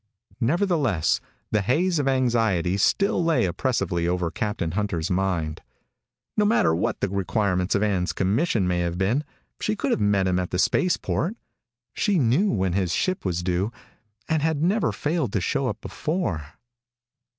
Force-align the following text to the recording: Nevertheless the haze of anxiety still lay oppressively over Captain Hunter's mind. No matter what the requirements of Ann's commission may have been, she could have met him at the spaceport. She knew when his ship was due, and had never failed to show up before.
Nevertheless 0.39 1.21
the 1.51 1.61
haze 1.61 1.99
of 1.99 2.07
anxiety 2.07 2.75
still 2.77 3.23
lay 3.23 3.45
oppressively 3.45 4.07
over 4.07 4.31
Captain 4.31 4.71
Hunter's 4.71 5.11
mind. 5.11 5.61
No 6.35 6.43
matter 6.43 6.73
what 6.73 7.01
the 7.01 7.09
requirements 7.09 7.75
of 7.75 7.83
Ann's 7.83 8.11
commission 8.11 8.67
may 8.67 8.79
have 8.79 8.97
been, 8.97 9.23
she 9.59 9.75
could 9.75 9.91
have 9.91 10.01
met 10.01 10.25
him 10.25 10.39
at 10.39 10.49
the 10.49 10.57
spaceport. 10.57 11.35
She 11.93 12.17
knew 12.17 12.49
when 12.49 12.73
his 12.73 12.91
ship 12.95 13.23
was 13.23 13.43
due, 13.43 13.71
and 14.27 14.41
had 14.41 14.63
never 14.63 14.91
failed 14.91 15.33
to 15.33 15.39
show 15.39 15.67
up 15.67 15.81
before. 15.81 16.45